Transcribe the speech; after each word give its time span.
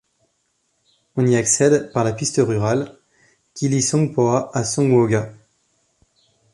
On 1.15 1.27
y 1.27 1.35
accède 1.35 1.91
par 1.93 2.03
la 2.03 2.11
piste 2.13 2.41
rurale 2.43 2.97
qui 3.53 3.69
lie 3.69 3.83
Song 3.83 4.11
Poa 4.15 4.49
à 4.57 4.63
Song 4.63 4.91
Woga. 4.91 5.31